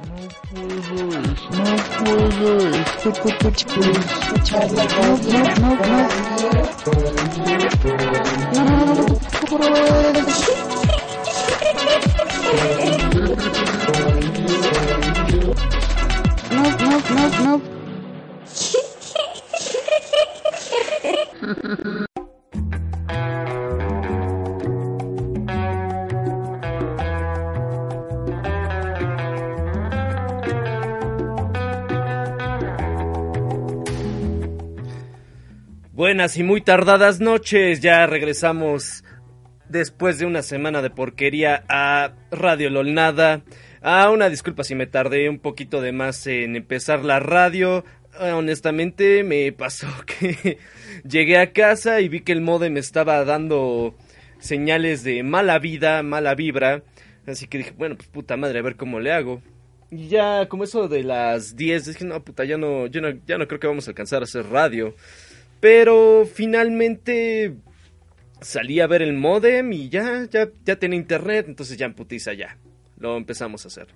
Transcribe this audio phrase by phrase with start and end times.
[0.00, 0.32] Nope,
[16.90, 17.62] nope, nope,
[21.44, 22.06] quivers,
[36.02, 39.04] Buenas y muy tardadas noches, ya regresamos
[39.68, 43.44] después de una semana de porquería a Radio Lolnada.
[43.82, 47.84] Ah, una disculpa si me tardé un poquito de más en empezar la radio.
[48.18, 50.58] Ah, honestamente me pasó que
[51.08, 53.94] llegué a casa y vi que el modem estaba dando
[54.40, 56.82] señales de mala vida, mala vibra.
[57.28, 59.40] Así que dije, bueno, pues puta madre, a ver cómo le hago.
[59.88, 63.38] Y ya como eso de las 10, dije, no, puta, ya no, ya no, ya
[63.38, 64.96] no creo que vamos a alcanzar a hacer radio.
[65.62, 67.54] Pero finalmente
[68.40, 72.32] salí a ver el modem y ya, ya, ya tenía internet, entonces ya en putiza
[72.32, 72.58] ya.
[72.98, 73.86] Lo empezamos a hacer.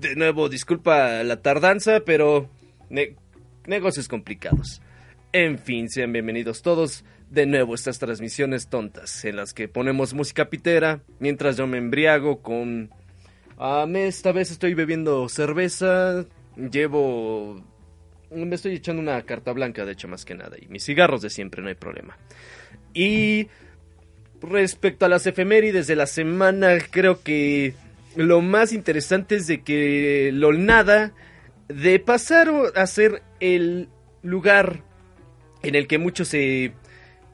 [0.00, 2.50] De nuevo, disculpa la tardanza, pero
[3.68, 4.82] negocios complicados.
[5.32, 10.14] En fin, sean bienvenidos todos de nuevo a estas transmisiones tontas en las que ponemos
[10.14, 12.90] música pitera mientras yo me embriago con...
[13.56, 17.62] Ah, esta vez estoy bebiendo cerveza, llevo
[18.44, 20.56] me estoy echando una carta blanca, de hecho, más que nada.
[20.60, 22.18] Y mis cigarros de siempre, no hay problema.
[22.92, 23.48] Y
[24.40, 27.74] respecto a las efemérides de la semana, creo que
[28.16, 31.12] lo más interesante es de que Lolnada,
[31.68, 33.88] de pasar a ser el
[34.22, 34.82] lugar
[35.62, 36.72] en el que muchos se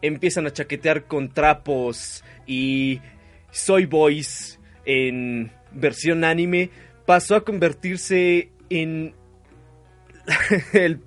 [0.01, 3.01] empiezan a chaquetear con trapos y
[3.51, 6.71] soy boys en versión anime,
[7.07, 9.15] pasó a convertirse en
[10.73, 11.01] el,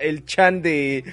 [0.00, 1.04] el chan de,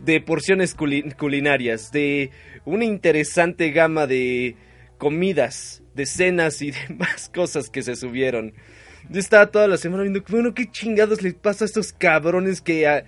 [0.00, 2.30] de porciones culinarias, de
[2.64, 4.56] una interesante gama de
[4.98, 8.52] comidas, de cenas y demás cosas que se subieron.
[9.08, 12.88] Yo estaba toda la semana viendo, bueno, qué chingados les pasa a estos cabrones que
[12.88, 13.04] a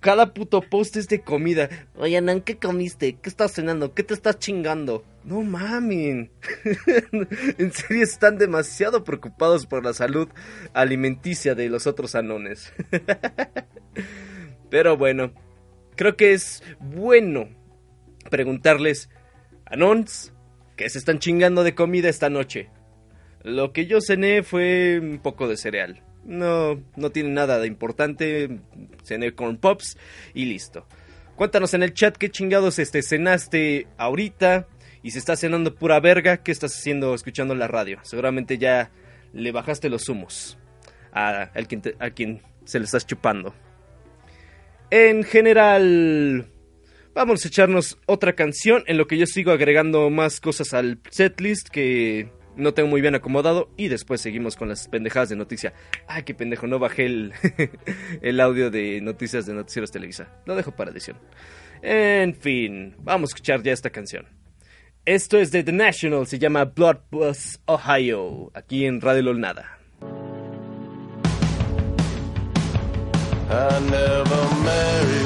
[0.00, 1.68] cada puto post es de comida.
[1.96, 3.18] Oye, Nan, ¿qué comiste?
[3.20, 3.92] ¿Qué estás cenando?
[3.92, 5.04] ¿Qué te estás chingando?
[5.24, 6.30] No mamen.
[7.58, 10.28] en serio están demasiado preocupados por la salud
[10.72, 12.72] alimenticia de los otros anones.
[14.70, 15.32] Pero bueno,
[15.96, 17.48] creo que es bueno
[18.30, 19.10] preguntarles,
[19.66, 20.32] Anons,
[20.76, 22.70] ¿qué se están chingando de comida esta noche?
[23.46, 26.02] Lo que yo cené fue un poco de cereal.
[26.24, 28.58] No, no tiene nada de importante.
[29.04, 29.96] Cené corn pops
[30.34, 30.84] y listo.
[31.36, 34.66] Cuéntanos en el chat qué chingados este cenaste ahorita
[35.00, 38.00] y si estás cenando pura verga, ¿qué estás haciendo escuchando la radio?
[38.02, 38.90] Seguramente ya
[39.32, 40.58] le bajaste los humos
[41.12, 43.54] a, quien, a quien se le estás chupando.
[44.90, 46.48] En general,
[47.14, 51.68] vamos a echarnos otra canción en lo que yo sigo agregando más cosas al setlist
[51.68, 55.72] que no tengo muy bien acomodado y después seguimos con las pendejadas de noticia.
[56.06, 57.32] Ay, qué pendejo, no bajé el,
[58.22, 60.28] el audio de noticias de Noticieros Televisa.
[60.46, 61.18] Lo dejo para edición.
[61.82, 64.26] En fin, vamos a escuchar ya esta canción.
[65.04, 69.78] Esto es de The National, se llama Blood Bus Ohio, aquí en Radio Lolnada.
[73.48, 75.25] I never married,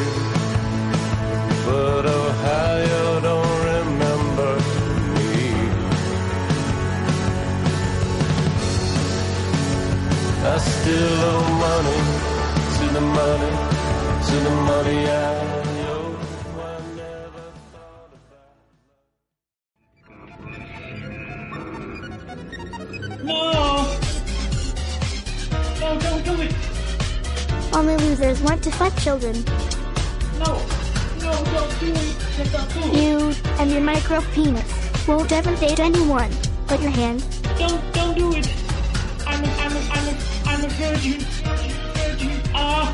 [28.21, 29.35] losers want to fuck children.
[30.39, 30.53] No!
[31.21, 32.53] No, don't do it!
[32.53, 33.03] Don't do it!
[33.03, 36.31] You and your micro penis won't ever date anyone.
[36.67, 37.25] Put your hand.
[37.59, 38.53] Don't, don't do it!
[39.27, 40.30] I'm a, I'm a, I'm a,
[40.61, 41.25] I'm a virgin.
[42.53, 42.93] Ah!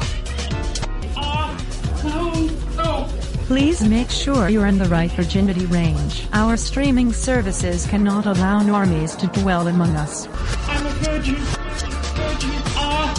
[1.16, 2.00] Ah!
[2.04, 2.46] No!
[2.76, 3.08] No!
[3.46, 6.28] Please make sure you're in the right virginity range.
[6.32, 10.28] Our streaming services cannot allow normies to dwell among us.
[10.68, 11.34] I'm a virgin.
[11.34, 12.50] Virgin.
[12.76, 13.12] Ah!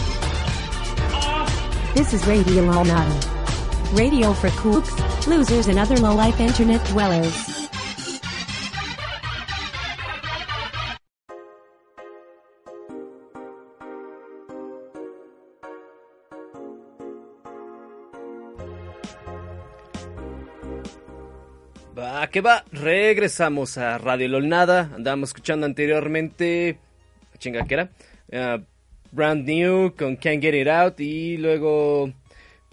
[1.12, 1.92] Ah!
[1.94, 3.98] This is Radio Lolnada.
[3.98, 7.57] Radio for kooks, losers, and other low-life internet dwellers.
[22.32, 24.90] Que va, regresamos a Radio Lolnada.
[24.96, 26.78] Andábamos escuchando anteriormente.
[27.38, 27.90] Chinga, ¿qué era?
[28.34, 28.60] Ah,
[29.12, 32.12] Brand New con Can't Get It Out y luego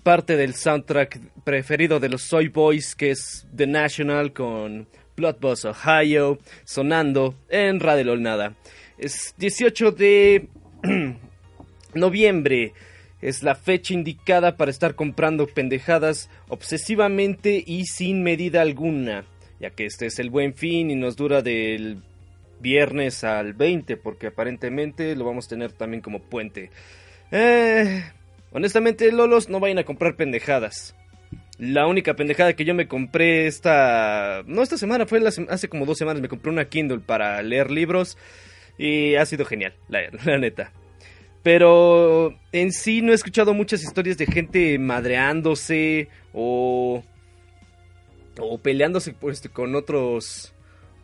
[0.03, 5.65] parte del soundtrack preferido de los Soy Boys que es The National con Blood Boss
[5.67, 8.55] Ohio sonando en Radio Olnada.
[8.99, 10.49] Es 18 de
[11.95, 12.73] noviembre.
[13.21, 19.25] Es la fecha indicada para estar comprando pendejadas obsesivamente y sin medida alguna,
[19.65, 22.03] ya que este es el buen fin y nos dura del
[22.61, 26.71] viernes al 20, porque aparentemente lo vamos a tener también como puente.
[27.33, 28.05] Eh,
[28.53, 30.95] honestamente, Lolos, no vayan a comprar pendejadas.
[31.57, 34.43] La única pendejada que yo me compré esta...
[34.47, 36.21] No esta semana, fue hace como dos semanas.
[36.21, 38.19] Me compré una Kindle para leer libros
[38.77, 40.73] y ha sido genial, la, la neta.
[41.43, 47.03] Pero en sí no he escuchado muchas historias de gente madreándose o,
[48.39, 50.55] o peleándose por este, con otros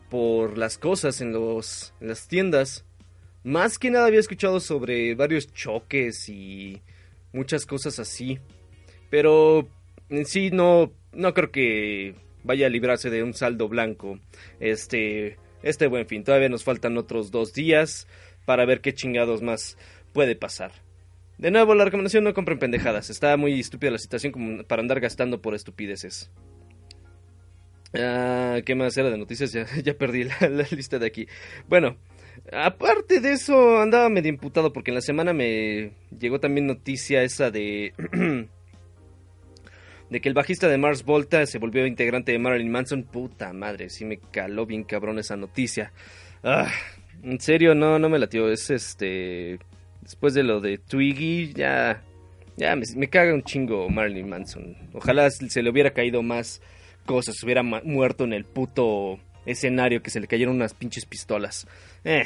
[0.09, 2.85] por las cosas en, los, en las tiendas.
[3.43, 6.81] Más que nada había escuchado sobre varios choques y
[7.31, 8.39] muchas cosas así.
[9.09, 9.67] Pero
[10.09, 14.19] en sí no, no creo que vaya a librarse de un saldo blanco.
[14.59, 16.23] Este, este buen fin.
[16.23, 18.07] Todavía nos faltan otros dos días
[18.45, 19.77] para ver qué chingados más
[20.13, 20.71] puede pasar.
[21.37, 23.09] De nuevo, la recomendación no compren pendejadas.
[23.09, 26.29] Está muy estúpida la situación para andar gastando por estupideces.
[27.93, 29.51] Ah, ¿Qué más era de noticias?
[29.51, 31.27] Ya, ya perdí la, la, lista de aquí.
[31.67, 31.97] Bueno,
[32.51, 37.51] aparte de eso, andaba medio imputado porque en la semana me llegó también noticia esa
[37.51, 37.93] de...
[40.09, 43.03] de que el bajista de Mars Volta se volvió integrante de Marilyn Manson.
[43.03, 45.93] Puta madre, sí me caló bien cabrón esa noticia.
[46.43, 46.69] Ah,
[47.23, 48.51] en serio, no, no me latió.
[48.51, 49.59] Es este
[50.01, 52.03] después de lo de Twiggy, ya,
[52.57, 54.75] ya me, me, caga un chingo Marilyn Manson.
[54.93, 56.61] Ojalá se le hubiera caído más
[57.05, 61.67] cosas, hubiera muerto en el puto escenario que se le cayeron unas pinches pistolas.
[62.03, 62.25] Eh,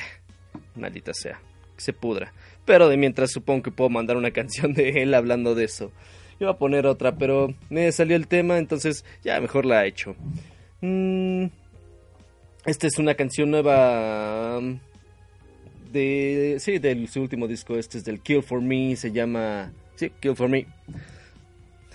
[0.75, 1.39] maldita sea,
[1.77, 2.33] se pudra.
[2.65, 5.91] Pero de mientras supongo que puedo mandar una canción de él hablando de eso.
[6.39, 10.15] Iba a poner otra, pero me salió el tema, entonces ya mejor la he hecho.
[10.81, 11.45] Mm,
[12.65, 14.59] esta es una canción nueva
[15.91, 20.11] de sí, de su último disco, este es del Kill for Me, se llama sí,
[20.19, 20.67] Kill for Me.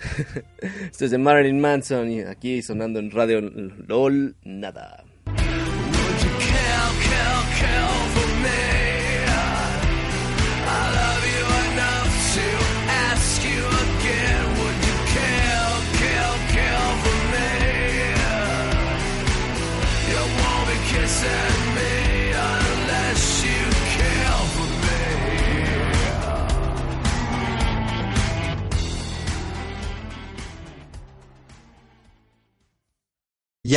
[0.91, 5.03] este es de Marilyn Manson y aquí sonando en Radio LOL nada.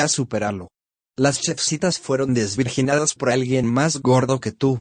[0.04, 0.68] Ya superalo.
[1.16, 4.78] Las chefcitas fueron desvirginadas por alguien más gordo que tú.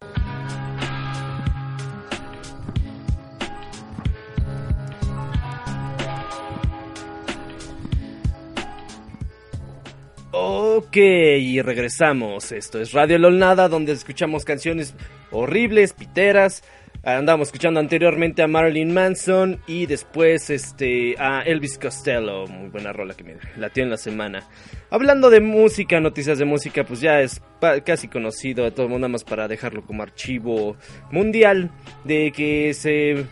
[10.34, 12.52] Ok, y regresamos.
[12.52, 14.94] Esto es Radio Lolnada, donde escuchamos canciones
[15.32, 16.64] horribles, piteras.
[17.06, 23.14] Andamos escuchando anteriormente a Marilyn Manson y después este a Elvis Costello, muy buena rola
[23.14, 24.48] que me latió en la semana.
[24.90, 27.42] Hablando de música, noticias de música, pues ya es
[27.86, 30.78] casi conocido de todo el mundo, nada más para dejarlo como archivo
[31.12, 31.72] mundial
[32.06, 33.26] de que se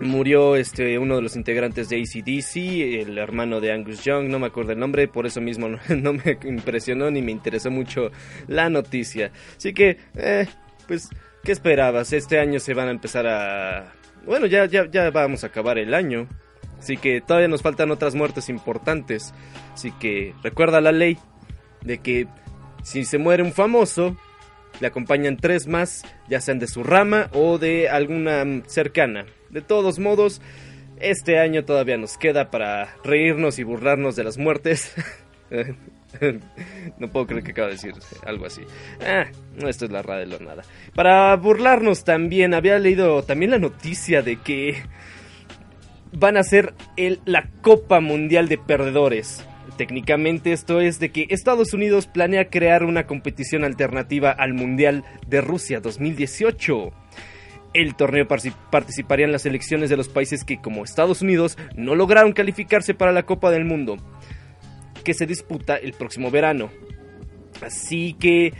[0.00, 2.56] murió este uno de los integrantes de ACDC,
[3.06, 6.36] el hermano de Angus Young, no me acuerdo el nombre, por eso mismo no, me
[6.44, 8.10] impresionó ni me interesó mucho
[8.48, 9.30] la noticia.
[9.56, 10.46] Así que, eh,
[10.88, 11.08] pues
[11.46, 12.12] ¿Qué esperabas?
[12.12, 13.92] Este año se van a empezar a...
[14.24, 16.26] Bueno, ya, ya, ya vamos a acabar el año.
[16.80, 19.32] Así que todavía nos faltan otras muertes importantes.
[19.72, 21.18] Así que recuerda la ley
[21.82, 22.26] de que
[22.82, 24.16] si se muere un famoso,
[24.80, 29.24] le acompañan tres más, ya sean de su rama o de alguna cercana.
[29.48, 30.42] De todos modos,
[30.98, 34.92] este año todavía nos queda para reírnos y burlarnos de las muertes.
[36.98, 37.94] no puedo creer que acaba de decir
[38.24, 38.62] algo así.
[39.00, 39.26] Ah,
[39.66, 40.62] esto es la radio nada.
[40.94, 44.82] Para burlarnos también, había leído también la noticia de que
[46.12, 46.42] van a
[46.96, 49.44] el, la Copa Mundial de Perdedores.
[49.76, 55.40] Técnicamente esto es de que Estados Unidos planea crear una competición alternativa al Mundial de
[55.42, 56.92] Rusia 2018.
[57.74, 62.32] El torneo participaría en las elecciones de los países que, como Estados Unidos, no lograron
[62.32, 63.98] calificarse para la Copa del Mundo
[65.06, 66.68] que se disputa el próximo verano.
[67.62, 68.52] Así que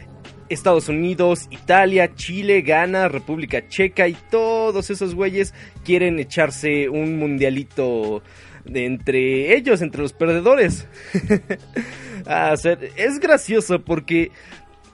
[0.49, 5.53] Estados Unidos, Italia, Chile, Ghana, República Checa y todos esos güeyes
[5.85, 8.23] quieren echarse un mundialito
[8.65, 10.87] de entre ellos, entre los perdedores.
[12.97, 14.31] es gracioso porque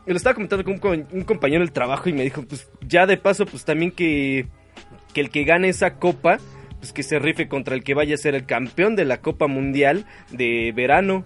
[0.06, 3.44] lo estaba comentando con un, compañero del trabajo y me dijo, pues ya de paso,
[3.44, 4.46] pues también que
[5.12, 6.38] que el que gane esa copa,
[6.78, 9.46] pues que se rife contra el que vaya a ser el campeón de la Copa
[9.46, 11.24] Mundial de verano.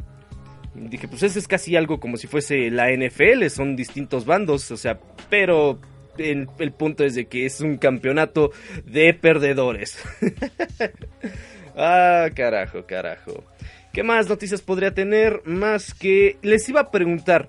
[0.76, 4.76] Dije, pues eso es casi algo como si fuese la NFL, son distintos bandos, o
[4.76, 5.78] sea, pero
[6.18, 8.52] el, punto es de que es un campeonato
[8.84, 9.98] de perdedores.
[11.76, 13.44] ah, carajo, carajo.
[13.92, 15.42] ¿Qué más noticias podría tener?
[15.44, 17.48] Más que les iba a preguntar.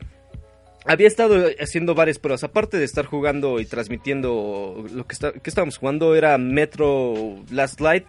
[0.85, 5.49] Había estado haciendo varias pruebas, aparte de estar jugando y transmitiendo lo que, está, que
[5.49, 8.05] estábamos jugando era Metro Last Light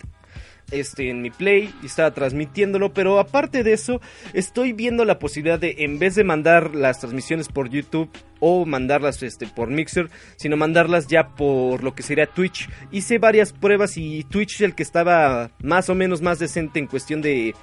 [0.71, 4.01] este, en mi play y estaba transmitiéndolo, pero aparte de eso,
[4.33, 8.11] estoy viendo la posibilidad de, en vez de mandar las transmisiones por YouTube
[8.41, 12.69] o mandarlas este, por Mixer, sino mandarlas ya por lo que sería Twitch.
[12.91, 16.87] Hice varias pruebas y Twitch es el que estaba más o menos más decente en
[16.87, 17.55] cuestión de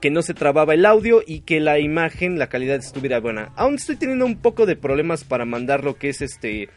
[0.00, 3.52] que no se trababa el audio y que la imagen, la calidad estuviera buena.
[3.54, 6.68] Aún estoy teniendo un poco de problemas para mandar lo que es este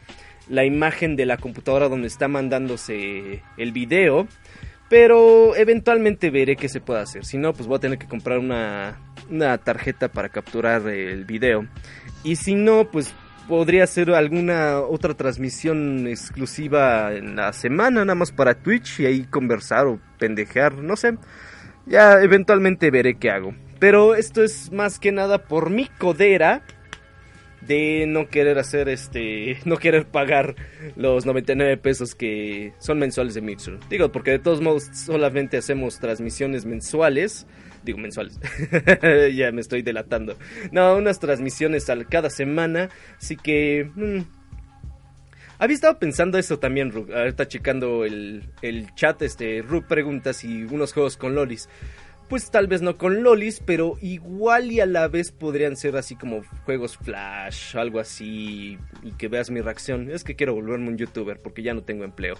[0.48, 4.28] la imagen de la computadora donde está mandándose el video.
[4.88, 7.24] Pero eventualmente veré qué se puede hacer.
[7.24, 9.00] Si no, pues voy a tener que comprar una,
[9.30, 11.66] una tarjeta para capturar el video.
[12.22, 13.12] Y si no, pues
[13.48, 19.24] podría hacer alguna otra transmisión exclusiva en la semana, nada más para Twitch y ahí
[19.24, 21.16] conversar o pendejear, no sé.
[21.86, 23.54] Ya eventualmente veré qué hago.
[23.78, 26.62] Pero esto es más que nada por mi codera
[27.66, 30.56] de no querer hacer este, no querer pagar
[30.96, 33.78] los 99 pesos que son mensuales de Mixer.
[33.88, 37.46] Digo, porque de todos modos solamente hacemos transmisiones mensuales.
[37.84, 38.38] Digo, mensuales.
[39.34, 40.36] ya me estoy delatando.
[40.72, 42.90] No, unas transmisiones al, cada semana.
[43.18, 43.90] Así que...
[43.94, 44.20] mm,
[45.58, 47.06] había estado pensando eso también, Ru.
[47.14, 51.68] Ahorita checando el, el chat, este, Ru pregunta si unos juegos con lolis.
[52.28, 56.16] Pues tal vez no con lolis, pero igual y a la vez podrían ser así
[56.16, 60.10] como juegos flash, algo así, y que veas mi reacción.
[60.10, 62.36] Es que quiero volverme un youtuber porque ya no tengo empleo.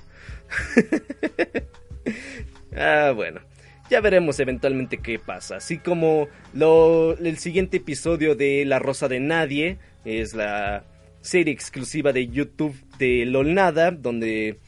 [2.77, 3.41] ah, bueno.
[3.89, 5.57] Ya veremos eventualmente qué pasa.
[5.57, 10.85] Así como lo, el siguiente episodio de La Rosa de Nadie es la
[11.21, 14.59] serie exclusiva de YouTube de Lolnada, donde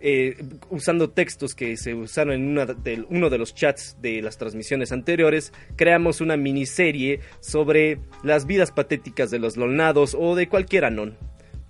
[0.00, 0.36] eh,
[0.70, 6.20] usando textos que se usaron en uno de los chats de las transmisiones anteriores, creamos
[6.20, 11.16] una miniserie sobre las vidas patéticas de los Lolnados o de cualquier anon.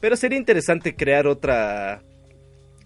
[0.01, 2.03] Pero sería interesante crear otra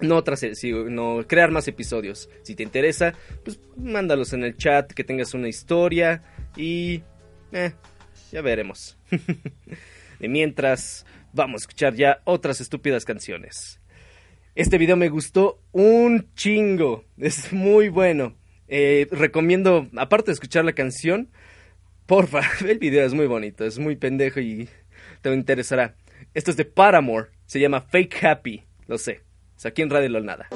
[0.00, 2.28] no otra serie, sí, no crear más episodios.
[2.42, 6.22] Si te interesa, pues mándalos en el chat, que tengas una historia
[6.56, 7.02] y
[7.52, 7.72] eh,
[8.30, 8.98] ya veremos.
[10.18, 13.81] de mientras, vamos a escuchar ya otras estúpidas canciones.
[14.54, 18.36] Este video me gustó un chingo, es muy bueno.
[18.68, 21.30] Eh, recomiendo, aparte de escuchar la canción,
[22.04, 24.68] porfa, el video es muy bonito, es muy pendejo y
[25.22, 25.96] te interesará.
[26.34, 29.22] Esto es de Paramore, se llama Fake Happy, lo sé.
[29.56, 30.48] Es aquí en Radio LOL Nada.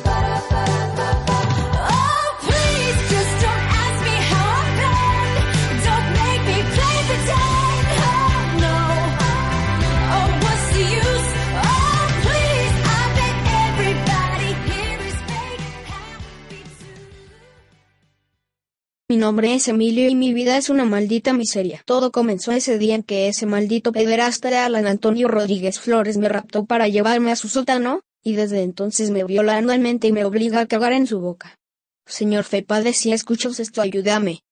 [19.16, 21.82] Mi nombre es Emilio y mi vida es una maldita miseria.
[21.86, 26.28] Todo comenzó ese día en que ese maldito pederasta de Alan Antonio Rodríguez Flores me
[26.28, 30.60] raptó para llevarme a su sótano, y desde entonces me viola anualmente y me obliga
[30.60, 31.58] a cagar en su boca.
[32.04, 34.42] Señor Fe Padre, si escuchas esto, ayúdame.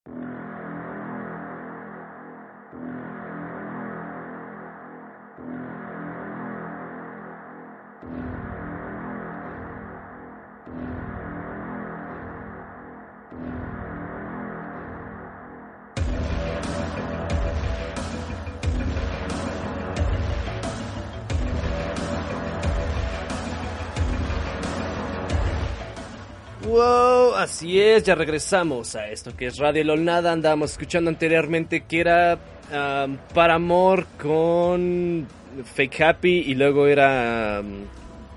[27.65, 30.33] Así es, ya regresamos a esto que es Radio LOL Nada.
[30.33, 32.39] Andábamos escuchando anteriormente que era
[32.71, 35.27] um, Paramore con
[35.75, 37.63] Fake Happy y luego era...
[37.65, 37.85] um,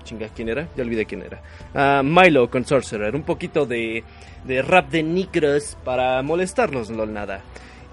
[0.02, 0.66] chinga, ¿quién era?
[0.74, 1.42] Ya olvidé quién era.
[1.74, 3.14] Ah, Milo con Sorcerer.
[3.14, 4.02] Un poquito de,
[4.44, 7.42] de rap de Nicros para molestarnos, LOL Nada.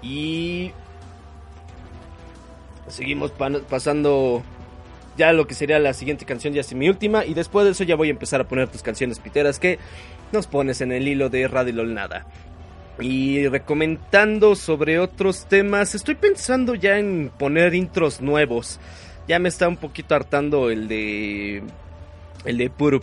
[0.00, 0.72] Y...
[2.88, 3.30] Seguimos
[3.68, 4.42] pasando
[5.18, 7.24] ya lo que sería la siguiente canción, ya es mi última.
[7.24, 9.78] Y después de eso ya voy a empezar a poner tus canciones piteras que
[10.32, 12.26] nos pones en el hilo de Radio Nada.
[12.98, 18.80] Y recomendando sobre otros temas, estoy pensando ya en poner intros nuevos.
[19.28, 21.62] Ya me está un poquito hartando el de.
[22.44, 23.00] El de Puro.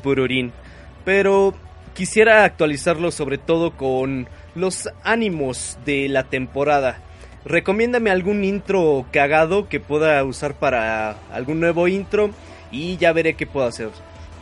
[1.06, 1.53] Pero
[1.94, 7.00] quisiera actualizarlo sobre todo con los ánimos de la temporada.
[7.46, 12.32] Recomiéndame algún intro cagado que pueda usar para algún nuevo intro
[12.72, 13.89] y ya veré qué puedo hacer.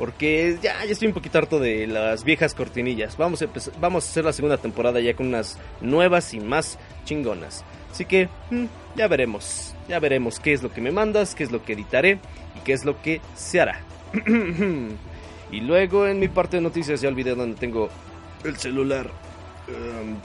[0.01, 3.17] Porque ya, estoy un poquito harto de las viejas cortinillas.
[3.17, 3.45] Vamos a,
[3.79, 7.63] vamos a hacer la segunda temporada ya con unas nuevas y más chingonas.
[7.91, 8.65] Así que mm,
[8.95, 9.75] ya veremos.
[9.87, 12.17] Ya veremos qué es lo que me mandas, qué es lo que editaré
[12.57, 13.79] y qué es lo que se hará.
[15.51, 17.87] y luego en mi parte de noticias ya olvidé dónde tengo
[18.43, 19.11] el celular.
[19.67, 20.15] Um,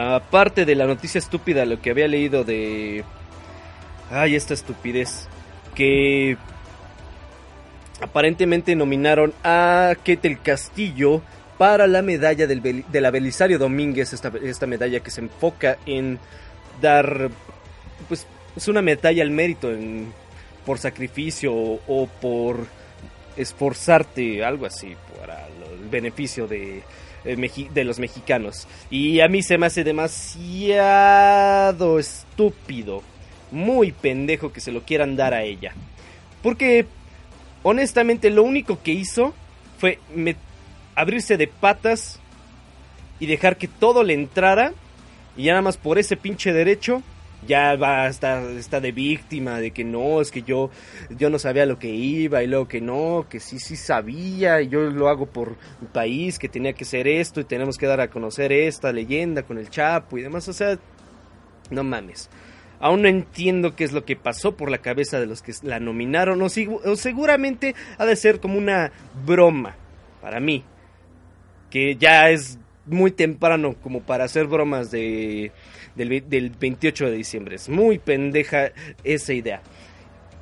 [0.00, 3.04] Aparte de la noticia estúpida, lo que había leído de...
[4.10, 5.28] Ay, esta estupidez.
[5.74, 6.36] Que
[8.00, 11.20] aparentemente nominaron a Ketel Castillo
[11.58, 16.18] para la medalla del, de la Belisario Domínguez, esta, esta medalla que se enfoca en
[16.80, 17.28] dar,
[18.08, 18.26] pues,
[18.56, 19.70] es una medalla al mérito
[20.64, 22.66] por sacrificio o, por
[23.36, 26.82] esforzarte, algo así, para el beneficio de,
[27.24, 28.66] de los mexicanos.
[28.90, 30.78] Y a mí se me hace demasiado
[31.98, 33.02] estúpido,
[33.50, 35.74] muy pendejo que se lo quieran dar a ella.
[36.42, 36.86] Porque,
[37.62, 39.34] honestamente, lo único que hizo
[39.78, 39.98] fue
[40.94, 42.20] abrirse de patas
[43.18, 44.72] y dejar que todo le entrara.
[45.36, 47.02] Y ya nada más por ese pinche derecho,
[47.46, 50.70] ya va, está, está de víctima, de que no, es que yo,
[51.10, 54.68] yo no sabía lo que iba, y luego que no, que sí, sí sabía, y
[54.68, 58.00] yo lo hago por mi país, que tenía que ser esto, y tenemos que dar
[58.00, 60.78] a conocer esta leyenda con el Chapo y demás, o sea,
[61.70, 62.28] no mames.
[62.78, 65.80] Aún no entiendo qué es lo que pasó por la cabeza de los que la
[65.80, 68.92] nominaron, o seguramente ha de ser como una
[69.26, 69.76] broma
[70.20, 70.64] para mí,
[71.70, 75.52] que ya es muy temprano como para hacer bromas de,
[75.94, 77.56] del, del 28 de diciembre.
[77.56, 78.70] Es muy pendeja
[79.04, 79.62] esa idea.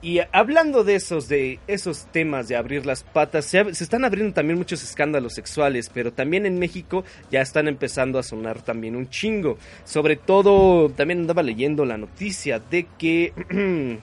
[0.00, 4.32] Y hablando de esos, de esos temas de abrir las patas, se, se están abriendo
[4.32, 7.02] también muchos escándalos sexuales, pero también en México
[7.32, 9.58] ya están empezando a sonar también un chingo.
[9.84, 13.32] Sobre todo, también andaba leyendo la noticia de que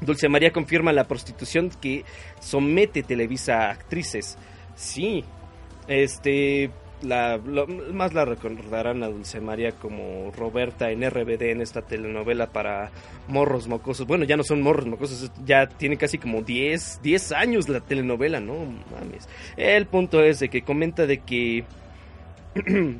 [0.00, 2.04] Dulce María confirma la prostitución que
[2.40, 4.38] somete Televisa a actrices.
[4.76, 5.24] Sí,
[5.88, 6.70] este,
[7.02, 7.38] la,
[7.92, 12.90] más la recordarán a Dulce María como Roberta en RBD en esta telenovela para
[13.28, 14.06] morros mocosos.
[14.06, 18.40] Bueno, ya no son morros mocosos, ya tiene casi como 10, 10 años la telenovela,
[18.40, 18.54] no
[18.90, 19.28] mames.
[19.56, 21.64] El punto es de que comenta de que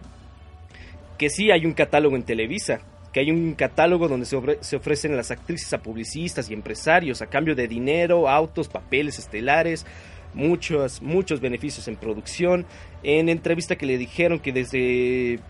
[1.18, 2.80] que sí hay un catálogo en Televisa,
[3.12, 7.26] que hay un catálogo donde se, se ofrecen las actrices a publicistas y empresarios a
[7.26, 9.86] cambio de dinero, autos, papeles estelares,
[10.34, 12.66] muchos, muchos beneficios en producción.
[13.02, 15.40] En entrevista que le dijeron que desde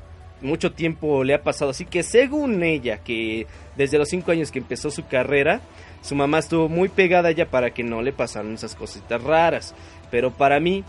[0.41, 4.59] mucho tiempo le ha pasado así, que según ella, que desde los cinco años que
[4.59, 5.61] empezó su carrera,
[6.03, 9.75] su mamá estuvo muy pegada a ella para que no le pasaran esas cositas raras.
[10.11, 10.85] Pero para mí,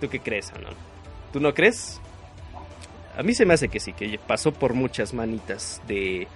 [0.00, 0.74] ¿tú qué crees, Anon?
[1.32, 2.00] ¿Tú no crees?
[3.16, 6.28] A mí se me hace que sí, que pasó por muchas manitas de,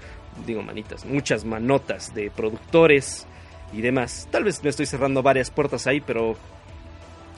[0.47, 3.27] digo manitas, muchas manotas de productores
[3.73, 4.29] y demás.
[4.31, 6.37] Tal vez me estoy cerrando varias puertas ahí, pero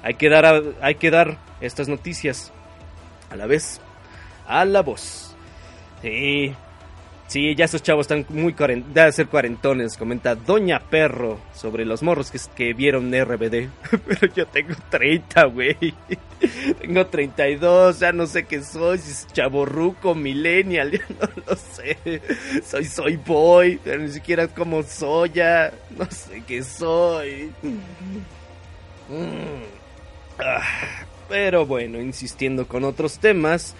[0.03, 2.53] hay que dar, a- hay que dar estas noticias
[3.31, 3.81] a la vez,
[4.47, 5.35] a la voz.
[6.03, 6.55] Sí,
[7.33, 12.03] sí, ya esos chavos están muy cuaren- debe ser cuarentones, comenta Doña Perro sobre los
[12.03, 13.68] morros que, vieron RBD.
[14.07, 15.77] pero yo tengo 30, güey.
[16.81, 21.97] Tengo 32, ya no sé qué soy, si chaborruco, millennial, ya no lo sé.
[22.66, 27.53] Soy soy boy, pero ni siquiera como soy ya, no sé qué soy.
[29.09, 29.62] Mm.
[30.38, 30.62] Ah,
[31.29, 33.75] Pero bueno, insistiendo con otros temas,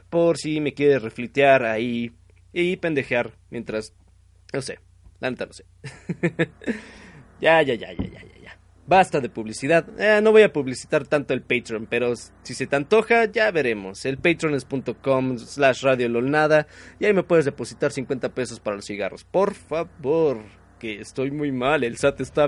[0.09, 2.13] por si me quieres reflitear ahí
[2.53, 3.93] y pendejear mientras
[4.53, 4.79] no sé,
[5.19, 5.65] la neta no sé.
[7.41, 8.59] ya, ya, ya, ya, ya, ya, ya.
[8.87, 9.85] Basta de publicidad.
[9.99, 14.03] Eh, no voy a publicitar tanto el Patreon, pero si se te antoja, ya veremos.
[14.05, 16.65] El patreon es punto com slash radio lolnada
[16.99, 19.23] y ahí me puedes depositar 50 pesos para los cigarros.
[19.25, 20.39] Por favor.
[20.79, 21.83] que estoy muy mal.
[21.83, 22.47] El SAT está,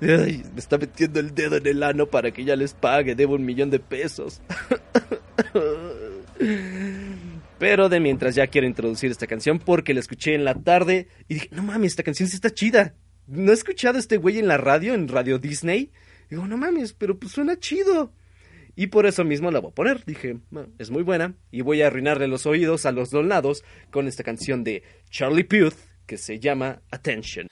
[0.00, 3.14] me está metiendo el dedo en el ano para que ya les pague.
[3.14, 4.40] Debo un millón de pesos.
[7.58, 11.34] Pero de mientras ya quiero introducir esta canción porque la escuché en la tarde y
[11.34, 12.94] dije, no mames, esta canción sí está chida.
[13.26, 15.92] No he escuchado a este güey en la radio, en Radio Disney.
[16.28, 18.12] Digo, no mames, pero pues suena chido.
[18.76, 20.04] Y por eso mismo la voy a poner.
[20.04, 21.34] Dije, "Ah, es muy buena.
[21.52, 25.74] Y voy a arruinarle los oídos a los donados con esta canción de Charlie Puth
[26.06, 27.46] que se llama Attention.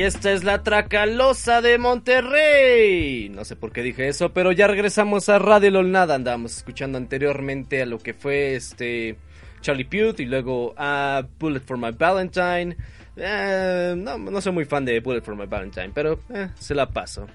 [0.00, 3.28] Y esta es la Tracalosa de Monterrey.
[3.28, 6.14] No sé por qué dije eso, pero ya regresamos a Radio Lolnada.
[6.14, 9.18] Andábamos escuchando anteriormente a lo que fue este
[9.60, 12.78] Charlie Puth y luego a Bullet for My Valentine.
[13.14, 16.88] Eh, no, no soy muy fan de Bullet for My Valentine, pero eh, se la
[16.88, 17.26] paso.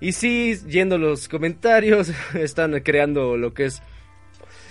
[0.00, 3.82] Y sí, yendo los comentarios, están creando lo que es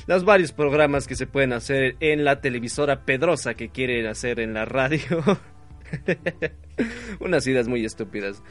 [0.08, 4.54] los varios programas que se pueden hacer en la televisora Pedrosa que quieren hacer en
[4.54, 5.22] la radio.
[7.20, 8.42] Unas ideas muy estúpidas.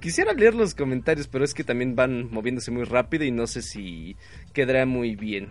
[0.00, 3.62] Quisiera leer los comentarios, pero es que también van moviéndose muy rápido y no sé
[3.62, 4.16] si
[4.52, 5.50] quedará muy bien.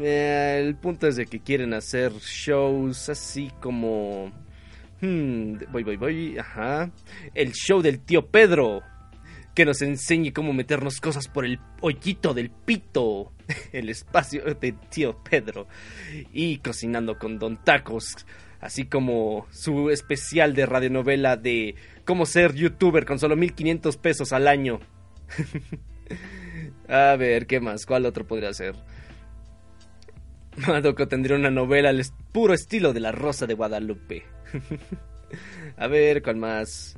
[0.00, 4.32] Eh, el punto es de que quieren hacer shows así como...
[5.00, 6.38] Hmm, voy, voy, voy.
[6.38, 6.90] Ajá.
[7.34, 8.82] El show del tío Pedro.
[9.54, 13.32] Que nos enseñe cómo meternos cosas por el hoyito del pito.
[13.72, 15.68] El espacio del tío Pedro.
[16.32, 18.26] Y cocinando con Don Tacos
[18.64, 21.74] así como su especial de radionovela de
[22.06, 24.80] cómo ser youtuber con solo 1500 pesos al año.
[26.88, 27.84] A ver, ¿qué más?
[27.84, 28.74] ¿Cuál otro podría ser?
[30.66, 34.24] Madoco tendría una novela al puro estilo de La Rosa de Guadalupe.
[35.76, 36.96] A ver, ¿cuál más?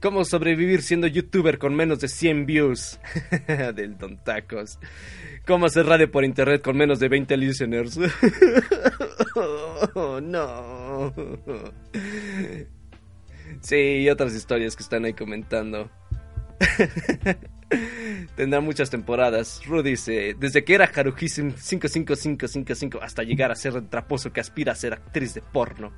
[0.00, 3.00] ¿Cómo sobrevivir siendo youtuber con menos de 100 views?
[3.74, 4.78] Del Don Tacos.
[5.46, 7.98] ¿Cómo hacer radio por internet con menos de 20 listeners?
[9.94, 11.12] Oh, no.
[13.60, 15.90] Sí, y otras historias que están ahí comentando.
[18.36, 19.62] Tendrá muchas temporadas.
[19.66, 24.72] Ru dice, desde que era Haruhisim 55555 hasta llegar a ser el traposo que aspira
[24.72, 25.92] a ser actriz de porno.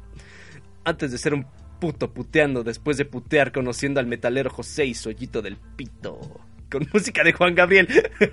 [0.85, 1.46] Antes de ser un
[1.79, 6.41] puto puteando, después de putear conociendo al metalero José y Sollito del Pito.
[6.71, 7.89] Con música de Juan Gabriel.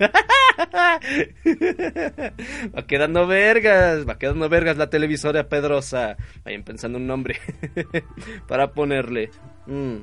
[2.76, 6.18] va quedando vergas, va quedando vergas la televisora Pedrosa.
[6.44, 7.40] Vayan pensando un nombre
[8.48, 9.30] para ponerle.
[9.68, 9.98] Mm.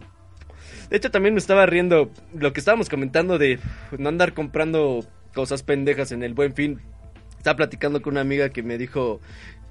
[0.88, 3.58] De hecho, también me estaba riendo lo que estábamos comentando de
[3.96, 6.80] no andar comprando cosas pendejas en el buen fin.
[7.38, 9.20] Estaba platicando con una amiga que me dijo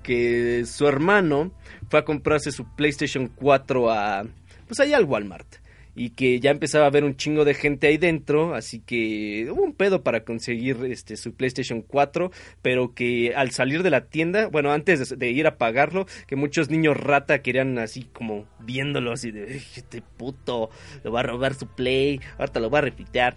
[0.04, 1.52] que su hermano
[1.90, 4.24] fue a comprarse su PlayStation 4 a.
[4.68, 5.56] Pues allá al Walmart.
[5.96, 8.54] Y que ya empezaba a haber un chingo de gente ahí dentro.
[8.54, 12.32] Así que hubo un pedo para conseguir este su PlayStation 4.
[12.62, 16.70] Pero que al salir de la tienda, bueno, antes de, ir a pagarlo, que muchos
[16.70, 20.70] niños rata querían así como viéndolo así de "Ey, este puto,
[21.04, 23.36] le va a robar su play, ahorita lo va a refitear.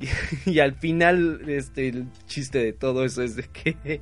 [0.00, 0.06] Y,
[0.52, 4.00] y al final, este, el chiste de todo eso es de que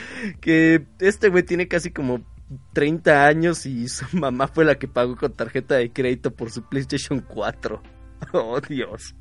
[0.40, 2.24] que este güey tiene casi como
[2.72, 6.62] 30 años y su mamá fue la que pagó con tarjeta de crédito por su
[6.68, 7.82] PlayStation 4.
[8.32, 9.14] Oh, Dios.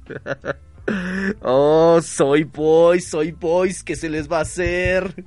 [1.41, 5.25] Oh, soy boys, soy boys, ¿qué se les va a hacer?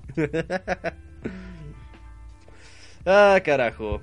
[3.04, 4.00] Ah, carajo.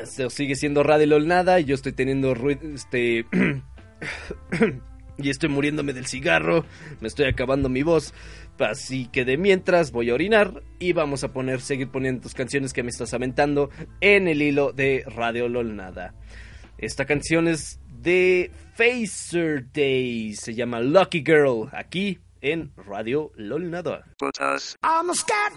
[0.00, 3.26] Esto sigue siendo Radio LOL nada y yo estoy teniendo ruido, este...
[5.18, 6.64] y estoy muriéndome del cigarro,
[7.00, 8.14] me estoy acabando mi voz.
[8.60, 12.72] Así que de mientras voy a orinar y vamos a poner, seguir poniendo tus canciones
[12.72, 16.14] que me estás aventando en el hilo de Radio LOL Nada.
[16.78, 25.10] Esta canción es de Phaser Days, se llama Lucky Girl, aquí en Radio LOL I'm
[25.10, 25.56] a scat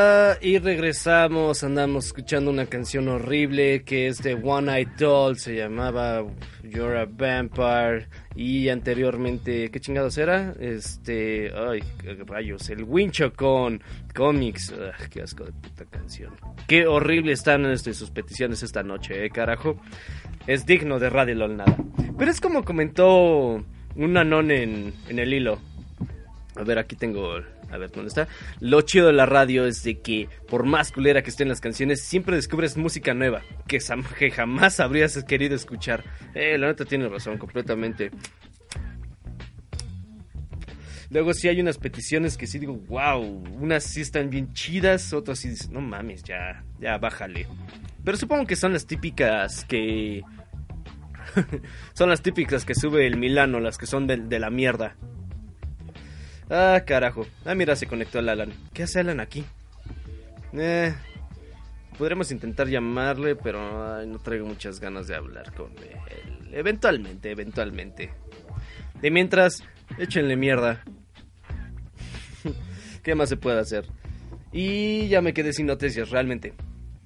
[0.43, 6.25] Y regresamos, andamos escuchando una canción horrible que es de One Eye Doll, se llamaba
[6.63, 10.55] You're a Vampire y anteriormente, ¿qué chingados era?
[10.59, 11.83] Este, ay,
[12.25, 13.83] rayos, el Wincho con
[14.15, 16.33] cómics, Ah, qué asco de puta canción.
[16.67, 19.79] Qué horrible están este, sus peticiones esta noche, eh, carajo.
[20.47, 21.77] Es digno de Radio LOL nada.
[22.17, 23.63] Pero es como comentó
[23.95, 25.59] un anón en, en el hilo.
[26.55, 27.41] A ver, aquí tengo.
[27.71, 28.27] A ver, ¿dónde está?
[28.59, 32.01] Lo chido de la radio es de que, por más culera que estén las canciones,
[32.01, 33.79] siempre descubres música nueva que,
[34.31, 36.03] jamás habrías querido escuchar.
[36.35, 38.11] Eh, la neta tiene razón, completamente.
[41.09, 43.21] Luego sí hay unas peticiones que sí digo, wow,
[43.59, 47.47] unas sí están bien chidas, otras sí dices, no mames, ya, ya bájale.
[48.03, 50.21] Pero supongo que son las típicas que...
[51.93, 54.95] son las típicas que sube el Milano, las que son de la mierda.
[56.53, 57.25] Ah, carajo.
[57.45, 58.51] Ah, mira, se conectó el Alan.
[58.73, 59.45] ¿Qué hace Alan aquí?
[60.51, 60.93] Eh,
[61.97, 66.49] podremos intentar llamarle, pero no traigo muchas ganas de hablar con él.
[66.51, 68.11] Eventualmente, eventualmente.
[69.01, 69.63] De mientras,
[69.97, 70.83] échenle mierda.
[73.01, 73.85] ¿Qué más se puede hacer?
[74.51, 76.53] Y ya me quedé sin noticias, realmente.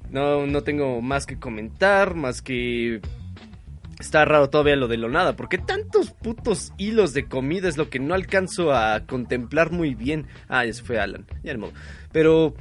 [0.10, 3.00] No, no tengo más que comentar, más que...
[4.06, 7.90] Está raro todavía lo de lo nada, porque tantos putos hilos de comida es lo
[7.90, 10.28] que no alcanzo a contemplar muy bien.
[10.48, 11.74] Ah, ya fue Alan, ya ni modo.
[12.12, 12.54] Pero,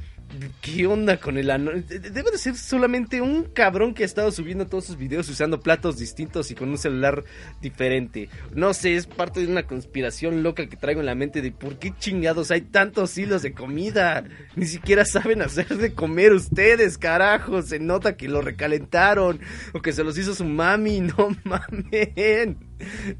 [0.61, 1.71] ¿qué onda con el ano?
[1.71, 5.29] De- de- Debe de ser solamente un cabrón que ha estado subiendo todos sus videos
[5.29, 7.23] usando platos distintos y con un celular
[7.61, 8.29] diferente.
[8.53, 11.79] No sé, es parte de una conspiración loca que traigo en la mente de por
[11.79, 14.23] qué chingados hay tantos hilos de comida.
[14.55, 17.61] Ni siquiera saben hacer de comer ustedes, carajo.
[17.61, 19.39] Se nota que lo recalentaron
[19.73, 21.01] o que se los hizo su mami.
[21.17, 22.57] No mamen.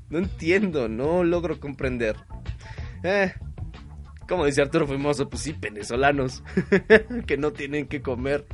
[0.09, 2.15] No entiendo, no logro comprender.
[3.03, 3.33] Eh,
[4.27, 6.43] como dice Arturo Famoso, pues sí, venezolanos
[7.27, 8.45] que no tienen que comer.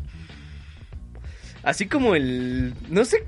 [1.63, 2.73] Así como el...
[2.89, 3.23] No sé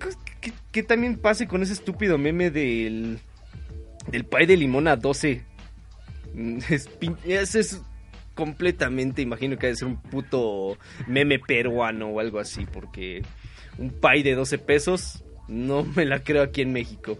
[0.71, 3.19] qué, también pase con ese estúpido meme del...
[4.07, 5.43] Del pay de limón a 12.
[6.33, 6.59] Mm,
[7.25, 7.81] Es, es
[8.33, 10.77] completamente, imagino que debe ser un puto
[11.07, 13.21] meme peruano o algo así, porque
[13.77, 17.17] un pay de 12 pesos no me la creo aquí en México.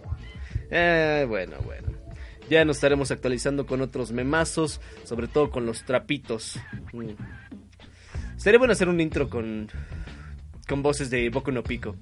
[0.70, 2.03] Eh, bueno, bueno.
[2.48, 6.58] Ya nos estaremos actualizando con otros memazos, sobre todo con los trapitos.
[6.92, 7.10] Mm.
[8.36, 9.68] Sería bueno hacer un intro con,
[10.68, 11.96] con voces de Boku no Pico.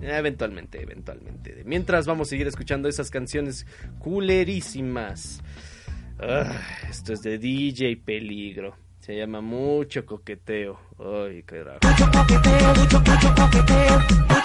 [0.00, 1.62] Eventualmente, eventualmente.
[1.64, 3.66] Mientras vamos a seguir escuchando esas canciones
[3.98, 5.42] culerísimas.
[6.20, 6.52] Ah,
[6.88, 8.76] esto es de DJ Peligro.
[9.00, 10.78] Se llama Mucho Coqueteo.
[10.98, 11.80] Ay, carajo.
[11.82, 14.37] Eres un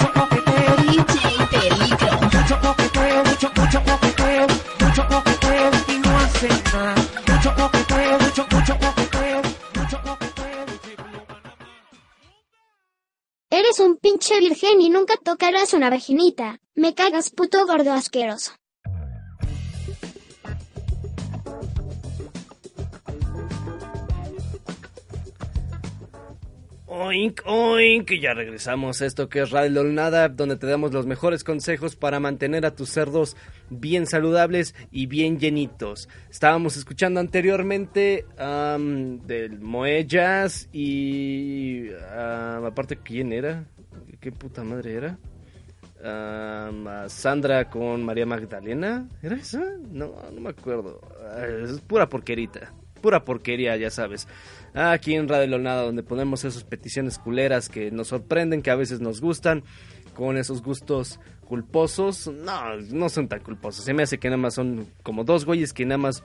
[14.23, 16.59] pinche virgen y nunca tocarás una vaginita.
[16.75, 18.51] Me cagas puto gordo asqueroso.
[26.85, 31.05] Oink, oink, y ya regresamos a esto que es Radio Nada, donde te damos los
[31.05, 33.35] mejores consejos para mantener a tus cerdos
[33.69, 36.07] bien saludables y bien llenitos.
[36.29, 43.65] Estábamos escuchando anteriormente del Moe Jazz y am, aparte, ¿quién era?
[44.23, 45.17] ¿Qué puta madre era?
[46.01, 49.61] Am, a Sandra con María Magdalena, ¿era esa?
[49.91, 51.01] No, no me acuerdo.
[51.29, 54.25] Ah, Es pura porquerita, pura porquería, ya sabes.
[54.73, 59.01] Aquí en Radio Lonada, donde ponemos esas peticiones culeras que nos sorprenden, que a veces
[59.01, 59.65] nos gustan,
[60.15, 62.27] con esos gustos culposos.
[62.27, 63.83] No, no son tan culposos.
[63.83, 66.23] Se me hace que nada más son como dos güeyes que nada más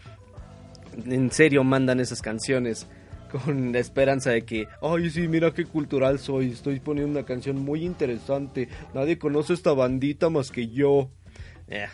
[1.04, 2.86] en serio mandan esas canciones
[3.28, 7.58] con la esperanza de que, ay, sí, mira qué cultural soy, estoy poniendo una canción
[7.58, 11.10] muy interesante, nadie conoce esta bandita más que yo.
[11.68, 11.86] Eh.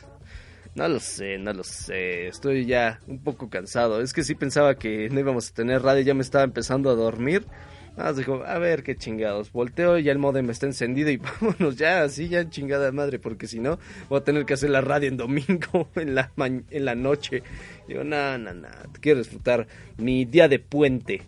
[0.74, 2.26] No lo sé, no lo sé.
[2.26, 4.00] Estoy ya un poco cansado.
[4.00, 6.02] Es que sí pensaba que no íbamos a tener radio.
[6.02, 7.46] Ya me estaba empezando a dormir.
[7.96, 9.52] Más dijo, a ver qué chingados.
[9.52, 13.18] Volteo y ya el modem está encendido y vámonos ya, así ya chingada madre.
[13.18, 13.78] Porque si no,
[14.08, 17.42] voy a tener que hacer la radio en domingo, en la, en la noche.
[17.86, 18.68] Digo, no, no, no.
[19.00, 21.22] Quiero disfrutar mi día de puente.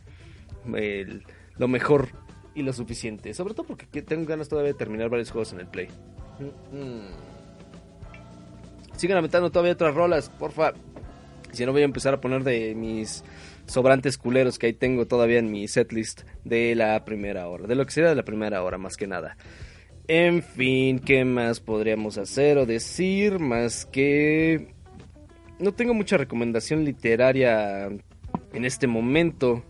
[1.57, 2.09] Lo mejor
[2.55, 3.33] y lo suficiente.
[3.35, 5.88] Sobre todo porque que- tengo ganas todavía de terminar varios juegos en el Play.
[6.72, 7.09] Mm, mm.
[8.96, 10.72] Sigan aventando todavía otras rolas, porfa.
[11.52, 13.22] Si no voy a empezar a poner de mis
[13.66, 17.66] sobrantes culeros que ahí tengo todavía en mi setlist de la primera hora.
[17.66, 19.37] De lo que sea de la primera hora, más que nada.
[20.09, 23.38] En fin, ¿qué más podríamos hacer o decir?
[23.40, 24.74] Más que...
[25.59, 27.88] No tengo mucha recomendación literaria
[28.52, 29.64] en este momento.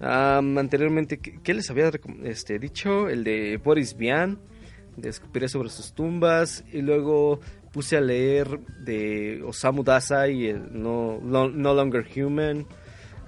[0.00, 1.90] Am, anteriormente, ¿qué, les había
[2.24, 3.08] este, dicho?
[3.08, 4.38] El de Boris Vian,
[4.96, 6.64] de Escupiré sobre sus tumbas.
[6.72, 7.40] Y luego
[7.72, 12.66] puse a leer de Osamu Dazai, el no, no, No Longer Human,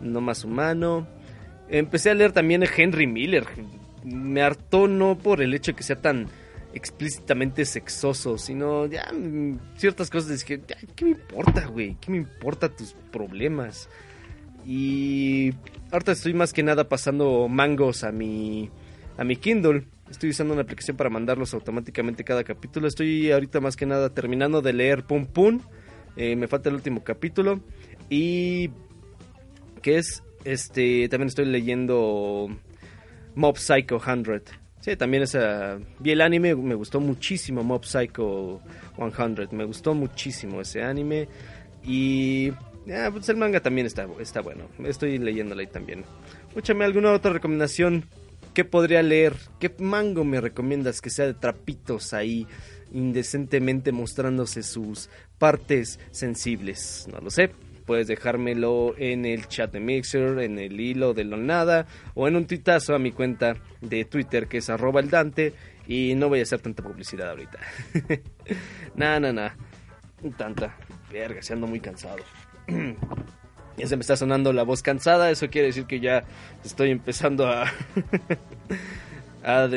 [0.01, 1.07] No Más Humano.
[1.69, 3.45] Empecé a leer también a Henry Miller.
[4.05, 6.29] Me hartó no por el hecho de que sea tan
[6.75, 11.97] explícitamente sexoso, sino ya mm, ciertas cosas que, "Ay, ¿qué me importa, güey?
[12.01, 13.89] ¿Qué me importa tus problemas?
[14.67, 15.55] Y
[15.91, 18.71] ahorita estoy más que nada pasando mangos a mi
[19.17, 19.85] a mi Kindle.
[20.11, 22.87] Estoy usando una aplicación para mandarlos automáticamente cada capítulo.
[22.87, 25.61] Estoy ahorita más que nada terminando de leer Pum Pum.
[26.17, 27.61] Eh, me falta el último capítulo.
[28.11, 28.71] Y
[29.87, 32.49] que es este también estoy leyendo
[33.37, 34.42] Mob Psycho 100.
[34.81, 38.61] Sí, también esa vi el anime, me gustó muchísimo Mob Psycho
[38.96, 41.29] 100, me gustó muchísimo ese anime
[41.85, 42.51] y
[42.92, 44.64] ah, pues el manga también está está bueno.
[44.85, 46.05] Estoy leyéndolo ahí también.
[46.49, 48.07] Escúchame alguna otra recomendación
[48.55, 49.35] ¿Qué podría leer?
[49.61, 52.46] ¿Qué mango me recomiendas que sea de trapitos ahí,
[52.90, 57.07] indecentemente mostrándose sus partes sensibles?
[57.12, 57.51] No lo sé.
[57.87, 62.37] Puedes dejármelo en el chat de Mixer, en el hilo de lo nada, o en
[62.37, 65.55] un tuitazo a mi cuenta de Twitter que es arroba el Dante.
[65.87, 67.59] Y no voy a hacer tanta publicidad ahorita.
[68.96, 69.51] nah, nah, nah.
[70.37, 70.77] Tanta.
[71.12, 72.18] Verga, se ando muy cansado.
[73.77, 76.25] Ya se me está sonando la voz cansada, eso quiere decir que ya
[76.64, 77.64] estoy empezando a...
[79.44, 79.68] a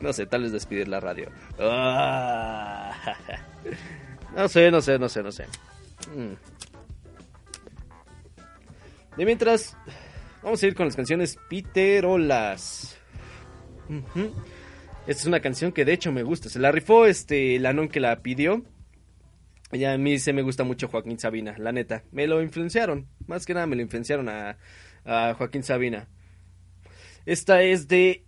[0.00, 1.30] no sé, tal vez despedir la radio.
[1.58, 2.92] Ah.
[4.36, 5.46] No sé, no sé, no sé, no sé.
[9.16, 9.76] De mientras,
[10.42, 12.98] vamos a ir con las canciones Piterolas.
[13.88, 14.34] Ujú.
[15.06, 16.48] Esta es una canción que de hecho me gusta.
[16.48, 18.64] Se la rifó este Lanón que la pidió.
[19.70, 22.04] Y a mí se me gusta mucho Joaquín Sabina, la neta.
[22.10, 23.08] Me lo influenciaron.
[23.26, 24.56] Más que nada me lo influenciaron a,
[25.36, 26.08] Joaquín Sabina.
[27.26, 28.24] Esta es de.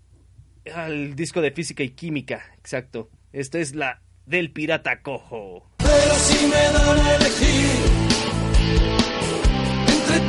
[0.75, 3.09] Al disco de física y química, exacto.
[3.33, 5.71] Esta es la del pirata cojo.
[5.79, 7.66] Pero si me dan elegir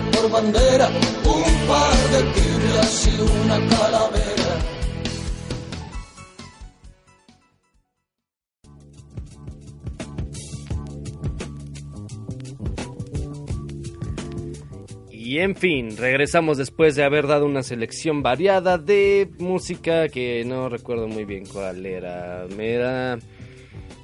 [0.00, 0.88] por bandera
[1.24, 4.38] un par de tibias y una calavera.
[15.10, 20.70] Y en fin, regresamos después de haber dado una selección variada de música que no
[20.70, 22.46] recuerdo muy bien cuál era.
[22.56, 23.18] Me.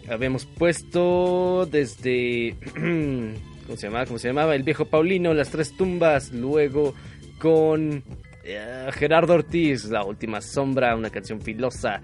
[0.09, 2.57] Habíamos puesto desde.
[3.67, 4.07] ¿Cómo se llamaba?
[4.07, 4.55] ¿Cómo se llamaba?
[4.55, 6.33] El viejo Paulino, Las Tres Tumbas.
[6.33, 6.95] Luego
[7.39, 8.03] con
[8.45, 12.03] eh, Gerardo Ortiz, La Última Sombra, una canción filosa.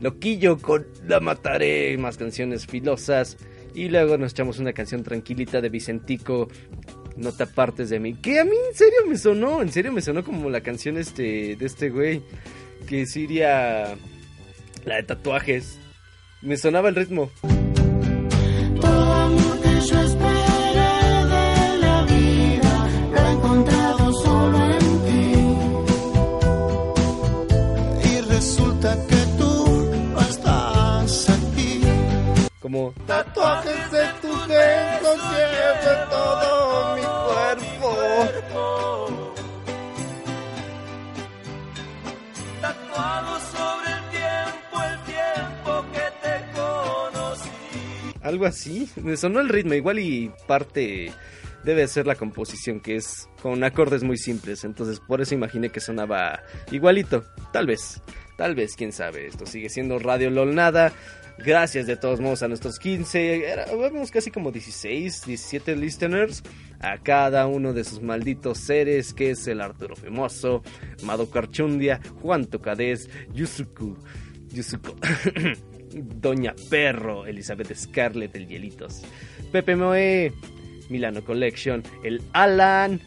[0.00, 3.38] Loquillo con La Mataré, más canciones filosas.
[3.74, 6.48] Y luego nos echamos una canción tranquilita de Vicentico,
[7.16, 8.14] No te apartes de mí.
[8.14, 11.56] Que a mí en serio me sonó, en serio me sonó como la canción este
[11.56, 12.22] de este güey.
[12.86, 13.96] Que sería
[14.84, 15.78] la de tatuajes.
[16.42, 17.30] Me sonaba el ritmo.
[32.68, 34.04] Como Tatuajes de
[36.10, 36.96] todo
[37.56, 39.34] mi cuerpo.
[42.60, 47.48] Tatuado sobre el tiempo, el tiempo que te conocí.
[48.22, 48.90] algo así.
[48.96, 51.10] Me sonó el ritmo, igual y parte
[51.64, 54.64] debe ser la composición, que es con acordes muy simples.
[54.64, 57.24] Entonces, por eso imaginé que sonaba igualito.
[57.50, 58.02] Tal vez,
[58.36, 59.26] tal vez, quién sabe.
[59.26, 60.92] Esto sigue siendo Radio LOL Nada.
[61.44, 66.42] Gracias de todos modos a nuestros 15, era, éramos casi como 16, 17 listeners.
[66.80, 70.62] A cada uno de sus malditos seres, que es el Arturo Femoso,
[71.02, 73.96] Mado Carchundia, Juan Tocadez, Yusuku,
[74.52, 74.94] Yusuko,
[75.92, 79.02] Doña Perro, Elizabeth Scarlett, el Hielitos,
[79.50, 80.32] Pepe Moe,
[80.88, 83.00] Milano Collection, el Alan,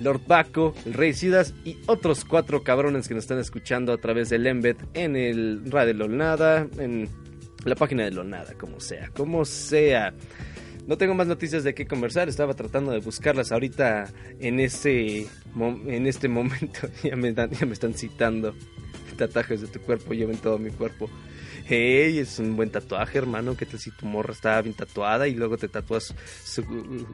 [0.00, 4.28] Lord Paco, el Rey Sidas y otros cuatro cabrones que nos están escuchando a través
[4.28, 7.08] del Embed en el Radio Lolnada, en
[7.64, 10.12] la página de Lolnada, como sea, como sea.
[10.86, 14.10] No tengo más noticias de qué conversar, estaba tratando de buscarlas ahorita
[14.40, 15.26] en ese
[15.86, 16.88] en este momento.
[17.04, 18.54] ya, me dan- ya me están citando
[19.16, 21.08] tatuajes de tu cuerpo, yo en todo mi cuerpo.
[21.64, 23.56] Hey, es un buen tatuaje, hermano.
[23.56, 26.12] ¿Qué tal si tu morra está bien tatuada y luego te tatúas
[26.44, 26.62] su-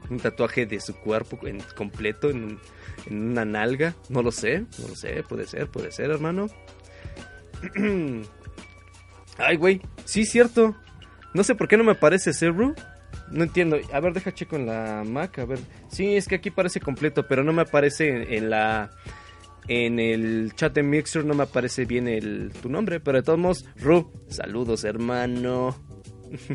[0.09, 2.59] un tatuaje de su cuerpo en, completo en,
[3.07, 3.95] en una nalga?
[4.09, 5.23] No lo sé, no lo sé.
[5.29, 6.49] Puede ser, puede ser, hermano.
[9.37, 9.81] Ay, güey.
[10.09, 10.75] Sí, cierto.
[11.35, 12.75] No sé por qué no me aparece Zero.
[13.31, 13.79] No entiendo.
[13.93, 15.39] A ver, deja checo en la Mac.
[15.39, 15.59] A ver.
[15.91, 18.91] Sí, es que aquí parece completo, pero no me aparece en, en la.
[19.69, 23.39] En el chat de Mixer no me aparece bien el, tu nombre, pero de todos
[23.39, 25.77] modos, Ru, saludos hermano.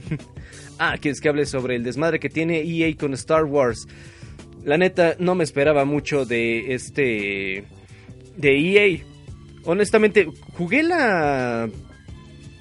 [0.79, 3.85] ah, ¿quieres que hable sobre el desmadre que tiene EA con Star Wars?
[4.63, 7.65] La neta, no me esperaba mucho de este...
[8.35, 9.03] De EA.
[9.63, 10.27] Honestamente,
[10.57, 11.69] jugué la...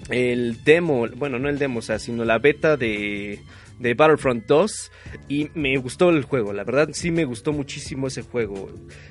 [0.09, 3.41] El demo, bueno, no el demo, o sea, sino la beta de,
[3.79, 4.93] de Battlefront 2
[5.29, 8.71] y me gustó el juego, la verdad sí me gustó muchísimo ese juego.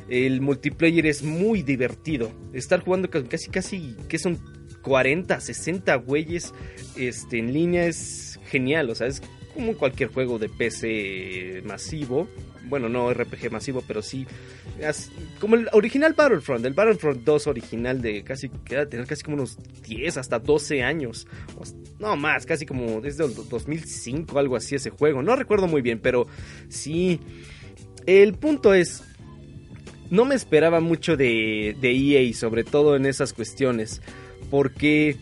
[0.09, 2.31] El multiplayer es muy divertido.
[2.53, 4.39] Estar jugando casi casi que son
[4.81, 6.53] 40, 60 güeyes
[6.95, 9.21] este en línea es genial, o sea, es
[9.53, 12.27] como cualquier juego de PC masivo.
[12.63, 14.25] Bueno, no RPG masivo, pero sí
[15.39, 19.57] como el original Battlefront, el Battlefront 2 original de casi que tener casi como unos
[19.87, 21.27] 10 hasta 12 años.
[21.99, 25.21] No más, casi como desde el 2005 algo así ese juego.
[25.21, 26.27] No recuerdo muy bien, pero
[26.69, 27.19] sí
[28.05, 29.03] el punto es
[30.09, 34.01] no me esperaba mucho de, de EA, sobre todo en esas cuestiones,
[34.49, 35.17] porque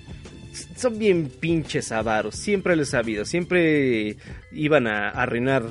[0.76, 4.18] son bien pinches avaros, siempre les ha habido, siempre
[4.52, 5.64] iban a arruinar,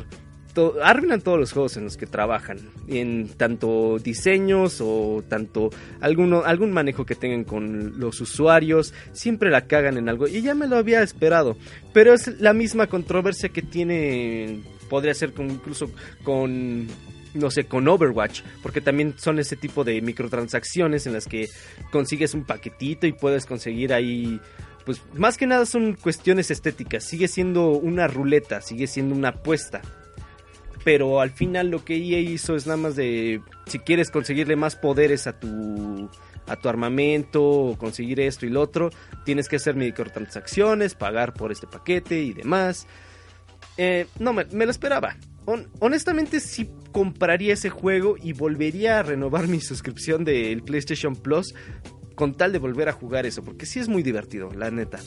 [0.83, 2.59] arruinan todos los juegos en los que trabajan,
[2.89, 5.71] en tanto diseños o tanto
[6.01, 10.55] alguno, algún manejo que tengan con los usuarios, siempre la cagan en algo, y ya
[10.55, 11.57] me lo había esperado,
[11.93, 14.61] pero es la misma controversia que tiene,
[14.91, 15.91] podría ser con- incluso
[16.25, 16.87] con
[17.35, 21.47] no sé, con Overwatch, porque también son ese tipo de microtransacciones en las que
[21.93, 24.41] consigues un paquetito y puedes conseguir ahí,
[24.85, 29.83] pues más que nada son cuestiones estéticas, sigue siendo una ruleta, sigue siendo una apuesta.
[30.85, 34.77] Pero al final lo que EA hizo es nada más de, si quieres conseguirle más
[34.77, 36.09] poderes a tu,
[36.47, 38.91] a tu armamento, o conseguir esto y lo otro,
[39.25, 42.87] tienes que hacer microtransacciones, pagar por este paquete y demás.
[43.77, 45.17] Eh, no, me, lo esperaba.
[45.45, 51.55] Hon- honestamente sí compraría ese juego y volvería a renovar mi suscripción del PlayStation Plus
[52.19, 54.99] con tal de volver a jugar eso, porque sí es muy divertido, la neta.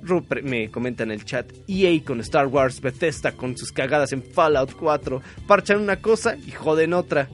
[0.00, 4.12] Ru pre- me comenta en el chat, EA con Star Wars, Bethesda con sus cagadas
[4.12, 7.28] en Fallout 4, parchan una cosa y joden otra.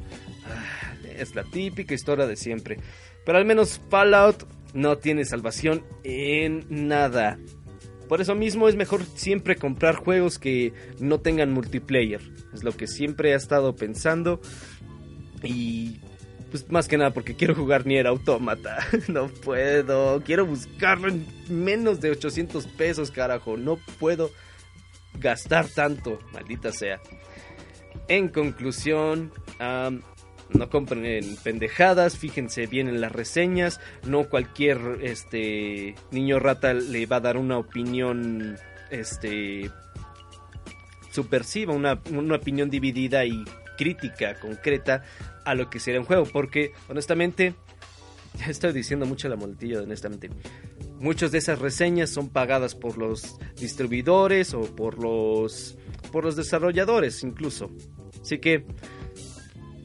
[0.47, 2.79] Ah, es la típica historia de siempre.
[3.27, 7.39] Pero al menos Fallout no tiene salvación en nada.
[8.09, 12.23] Por eso mismo es mejor siempre comprar juegos que no tengan multiplayer.
[12.55, 14.41] Es lo que siempre he estado pensando.
[15.43, 16.01] Y
[16.51, 18.79] pues más que nada porque quiero jugar Nier Automata.
[19.09, 20.23] No puedo.
[20.23, 23.57] Quiero buscarlo en menos de 800 pesos, carajo.
[23.57, 24.31] No puedo
[25.19, 26.19] gastar tanto.
[26.33, 27.01] Maldita sea.
[28.09, 29.33] En conclusión,
[30.51, 37.05] no compren en pendejadas, fíjense bien en las reseñas, no cualquier este niño rata le
[37.07, 38.57] va a dar una opinión
[38.91, 39.71] este
[41.11, 43.45] subversiva, una, una opinión dividida y
[43.79, 45.05] crítica concreta
[45.47, 47.55] a lo que sería un juego, porque honestamente
[48.39, 50.29] ya estoy diciendo mucho la moletilla, honestamente.
[51.01, 55.79] Muchas de esas reseñas son pagadas por los distribuidores o por los
[56.13, 57.71] por los desarrolladores incluso.
[58.21, 58.67] Así que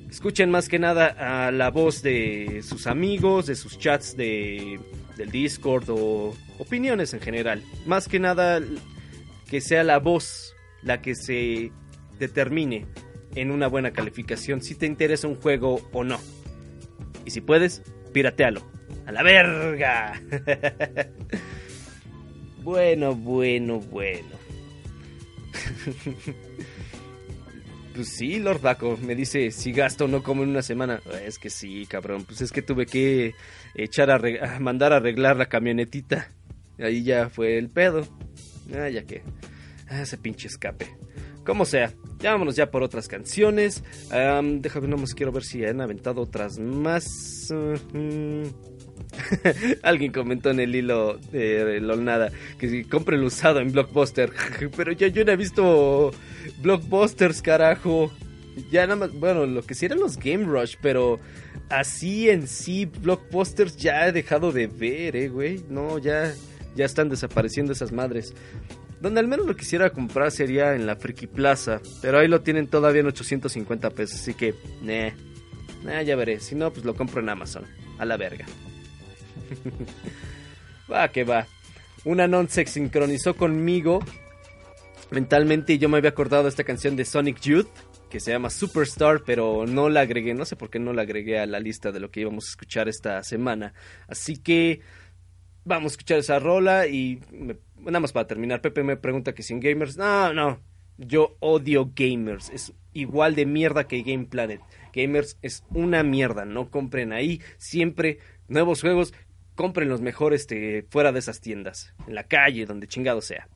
[0.10, 4.80] escuchen más que nada a la voz de sus amigos, de sus chats de
[5.18, 7.64] del Discord o opiniones en general.
[7.86, 8.60] Más que nada
[9.50, 11.72] que sea la voz la que se
[12.18, 12.88] determine
[13.36, 16.20] en una buena calificación si te interesa un juego o no.
[17.26, 17.82] Y si puedes,
[18.12, 18.62] piratealo.
[19.06, 20.22] ¡A la verga!
[22.64, 24.44] bueno, bueno, bueno.
[27.94, 31.00] Pues sí, Lord Baco, me dice si gasto no como en una semana.
[31.24, 33.36] Es que sí, cabrón, pues es que tuve que
[33.76, 36.28] echar a mandar a arreglar la camionetita.
[36.80, 38.08] Ahí ya fue el pedo.
[38.76, 39.22] Ah, ya que.
[39.90, 40.88] Ah, ese pinche escape.
[41.46, 43.84] Como sea, ya vámonos ya por otras canciones.
[44.12, 47.54] Am, déjame nomás quiero ver si han aventado otras más.
[49.84, 54.32] Alguien comentó en el hilo de Lolnada que si compre el usado en Blockbuster.
[54.78, 56.12] Pero ya yo no he visto
[56.62, 58.12] Blockbusters, carajo.
[58.72, 61.20] Ya nada más, bueno, lo que sí eran los Game Rush, pero
[61.70, 65.64] así en sí, Blockbusters ya he dejado de ver, eh, güey.
[65.70, 66.32] No, ya,
[66.76, 68.36] ya están desapareciendo esas madres.
[69.04, 72.68] Donde al menos lo quisiera comprar sería en la Friki Plaza, pero ahí lo tienen
[72.68, 75.12] todavía en 850 pesos, así que, nah,
[75.84, 76.40] nah, ya veré.
[76.40, 77.66] Si no, pues lo compro en Amazon,
[78.00, 78.46] a la verga.
[80.92, 81.46] va que va.
[82.06, 84.00] Una non se sincronizó conmigo
[85.12, 87.68] mentalmente y yo me había acordado de esta canción de Sonic Youth
[88.10, 91.40] que se llama Superstar, pero no la agregué, no sé por qué no la agregué
[91.40, 93.74] a la lista de lo que íbamos a escuchar esta semana.
[94.08, 94.82] Así que
[95.66, 99.44] vamos a escuchar esa rola y me- nada más para terminar, Pepe me pregunta que
[99.44, 100.60] sin gamers, no, no,
[100.98, 104.62] yo odio gamers, es igual de mierda que Game Planet.
[104.94, 109.14] Gamers es una mierda, no compren ahí, siempre nuevos juegos,
[109.56, 113.48] compren los mejores este, fuera de esas tiendas, en la calle, donde chingado sea.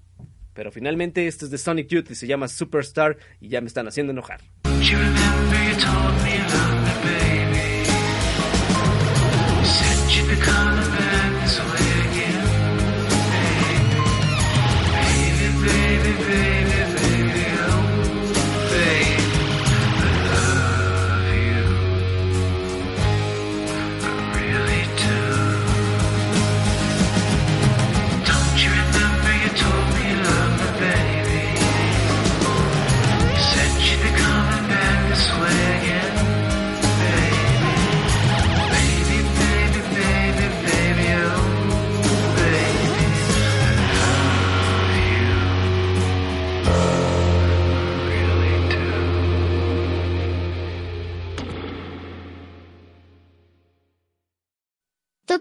[0.54, 3.88] Pero finalmente este es de Sonic Youth y se llama Superstar y ya me están
[3.88, 4.42] haciendo enojar.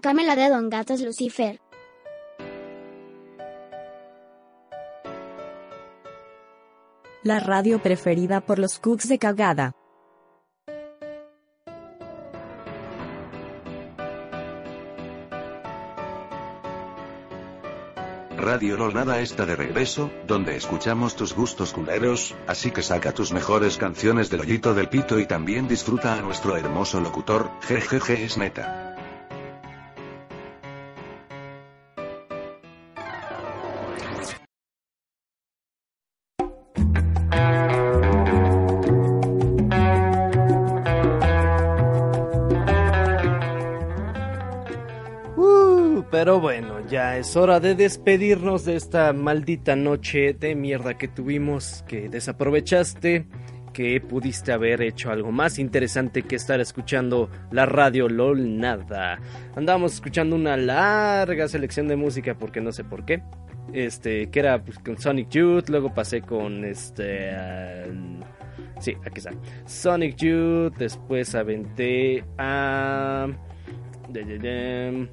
[0.06, 1.60] Tócame la de Don Gatos Lucifer.
[7.24, 9.72] La radio preferida por los cooks de cagada.
[18.36, 23.76] Radio Lolnada está de regreso, donde escuchamos tus gustos culeros, así que saca tus mejores
[23.76, 28.95] canciones del hoyito del pito y también disfruta a nuestro hermoso locutor, jejeje es neta.
[47.18, 53.26] Es hora de despedirnos de esta maldita noche de mierda que tuvimos, que desaprovechaste,
[53.72, 59.18] que pudiste haber hecho algo más interesante que estar escuchando la radio LOL nada.
[59.54, 63.22] Andamos escuchando una larga selección de música porque no sé por qué.
[63.72, 67.30] Este, que era pues, con Sonic Youth, luego pasé con este...
[67.30, 67.84] ah,
[68.78, 69.32] sí, aquí está.
[69.64, 73.26] Sonic Youth, después aventé a...
[74.10, 75.08] de-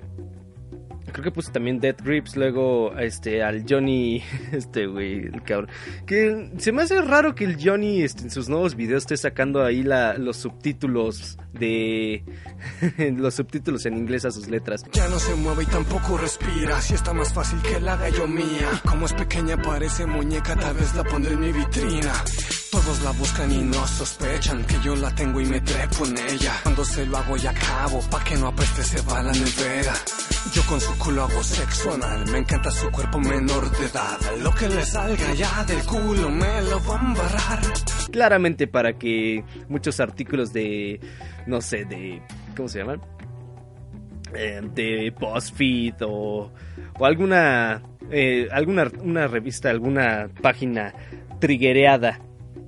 [1.11, 5.69] Creo que puse también Dead Grips, luego este al Johnny, este güey, el cabrón.
[6.05, 9.63] Que se me hace raro que el Johnny este, en sus nuevos videos esté sacando
[9.63, 12.23] ahí la, los subtítulos de
[13.17, 14.83] los subtítulos en inglés a sus letras.
[14.93, 16.81] Ya no se mueve y tampoco respira.
[16.81, 18.69] Si está más fácil que la yo mía.
[18.73, 22.13] Y como es pequeña, parece muñeca, tal vez la pondré en mi vitrina.
[22.83, 26.51] Todos la buscan y no sospechan que yo la tengo y me trepo en ella.
[26.63, 29.93] Cuando se lo hago y acabo, pa' que no apeste se va a la nevera.
[30.53, 34.19] Yo con su culo hago sexo anal, me encanta su cuerpo menor de edad.
[34.41, 37.59] Lo que le salga ya del culo me lo va a embarrar.
[38.11, 40.99] Claramente para que muchos artículos de,
[41.47, 42.21] no sé, de,
[42.53, 43.01] ¿cómo se llaman?
[44.35, 46.51] Eh, de BuzzFeed o,
[46.99, 47.81] o alguna,
[48.11, 50.93] eh, alguna una revista, alguna página
[51.39, 52.19] triguereada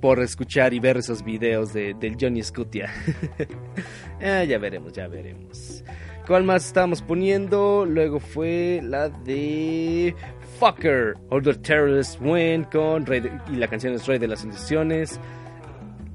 [0.05, 2.93] por escuchar y ver esos videos de, del Johnny Scutia.
[4.21, 5.83] Eh, ya veremos, ya veremos.
[6.25, 7.85] ¿Cuál más estábamos poniendo?
[7.85, 10.15] Luego fue la de
[10.57, 15.19] Fucker, All the Terrorists Win con Rey y la canción es Rey de las Ilusiones.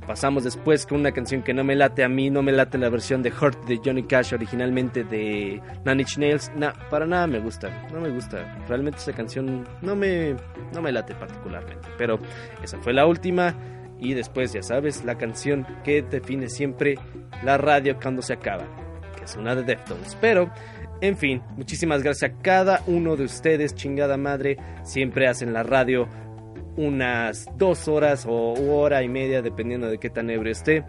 [0.07, 2.88] Pasamos después con una canción que no me late a mí, no me late la
[2.88, 6.51] versión de Hurt de Johnny Cash originalmente de Nine Nails.
[6.57, 8.57] No, para nada me gusta, no me gusta.
[8.66, 10.36] Realmente esa canción no me,
[10.72, 11.86] no me late particularmente.
[11.99, 12.18] Pero
[12.62, 13.55] esa fue la última.
[14.01, 16.99] Y después, ya sabes, la canción que define siempre
[17.45, 18.65] la radio cuando se acaba,
[19.17, 20.17] que es una de Deftones.
[20.21, 20.51] Pero,
[21.01, 24.57] en fin, muchísimas gracias a cada uno de ustedes, chingada madre.
[24.85, 26.09] Siempre hacen la radio
[26.77, 30.85] unas dos horas o hora y media, dependiendo de qué tan ebrio esté.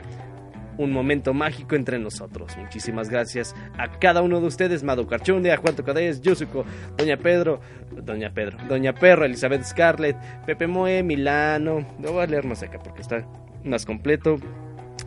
[0.78, 2.58] Un momento mágico entre nosotros.
[2.58, 6.66] Muchísimas gracias a cada uno de ustedes, Mado Carchunde, a Juan Tocadés, Yusuko,
[6.98, 7.62] Doña Pedro,
[8.04, 11.86] Doña Pedro, Doña Perro, Elizabeth Scarlett, Pepe Moe, Milano.
[12.02, 13.28] Lo voy a leer más acá porque está
[13.64, 14.38] más completo.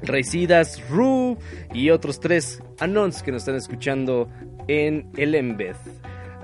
[0.02, 1.38] Reisidas, Ru
[1.72, 4.28] y otros tres anons que nos están escuchando
[4.68, 5.76] en el Embed.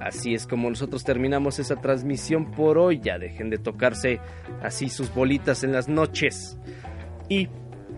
[0.01, 3.01] Así es como nosotros terminamos esa transmisión por hoy.
[3.03, 4.19] Ya dejen de tocarse
[4.63, 6.59] así sus bolitas en las noches.
[7.29, 7.49] Y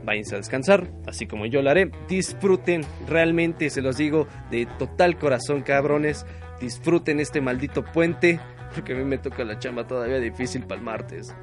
[0.04, 1.90] váyanse a descansar, así como yo lo haré.
[2.08, 6.26] Disfruten, realmente se los digo de total corazón, cabrones.
[6.60, 8.40] Disfruten este maldito puente,
[8.74, 11.34] porque a mí me toca la chamba todavía difícil para el martes.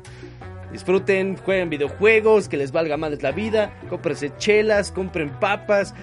[0.72, 5.96] Disfruten, jueguen videojuegos, que les valga más la vida, cómprense chelas, compren papas,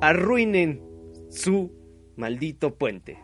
[0.00, 0.82] arruinen
[1.30, 1.72] su
[2.16, 3.18] maldito puente.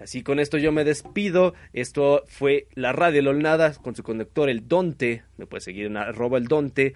[0.00, 1.54] Así con esto yo me despido.
[1.72, 5.22] Esto fue la Radio Lolnada con su conductor el Donte.
[5.36, 6.94] Me puedes seguir en arroba el Donte.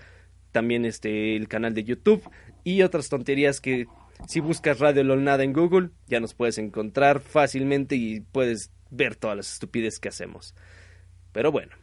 [0.52, 2.22] También este, el canal de YouTube.
[2.64, 3.86] Y otras tonterías que
[4.26, 9.36] si buscas Radio Lolnada en Google ya nos puedes encontrar fácilmente y puedes ver todas
[9.36, 10.54] las estupideces que hacemos.
[11.32, 11.76] Pero bueno,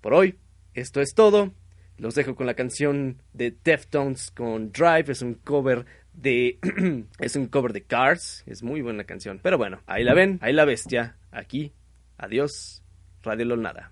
[0.00, 0.38] por hoy
[0.74, 1.52] esto es todo.
[1.96, 5.12] Los dejo con la canción de Deftones con Drive.
[5.12, 6.58] Es un cover de.
[7.20, 8.42] es un cover de Cars.
[8.46, 9.38] Es muy buena canción.
[9.42, 11.16] Pero bueno, ahí la ven, ahí la bestia.
[11.30, 11.72] Aquí.
[12.18, 12.82] Adiós.
[13.22, 13.90] Radio Lolnada.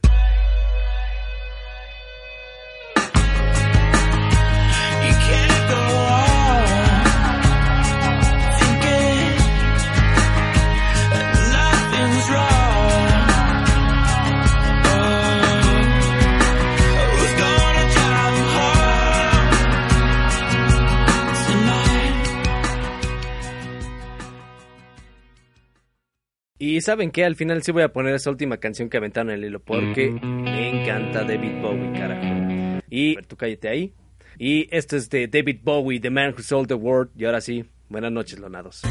[26.64, 29.38] Y saben que al final sí voy a poner esa última canción que aventaron en
[29.38, 32.80] el hilo porque me encanta David Bowie, carajo.
[32.88, 33.94] Y tú cállate ahí.
[34.38, 37.10] Y esto es de David Bowie, The Man Who Sold the World.
[37.16, 38.82] Y ahora sí, buenas noches, lonados.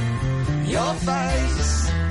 [0.68, 2.11] Your face